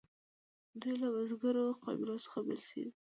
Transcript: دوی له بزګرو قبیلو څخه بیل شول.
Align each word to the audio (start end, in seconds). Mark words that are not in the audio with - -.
دوی 0.81 0.95
له 1.01 1.07
بزګرو 1.13 1.77
قبیلو 1.83 2.15
څخه 2.25 2.39
بیل 2.45 2.61
شول. 2.69 2.89